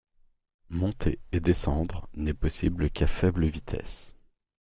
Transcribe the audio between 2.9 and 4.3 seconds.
faible vitesse.